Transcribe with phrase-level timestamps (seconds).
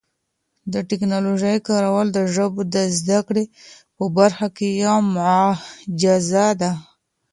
[0.73, 3.45] د ټکنالوژۍ کارول د ژبو د زده کړې
[3.97, 6.71] په برخه کي یو معجزه ده.